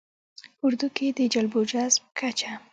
ه 0.03 0.03
اردو 0.63 0.87
کې 0.95 1.07
د 1.17 1.19
جلب 1.33 1.51
او 1.57 1.63
جذب 1.71 2.01
کچه 2.17 2.51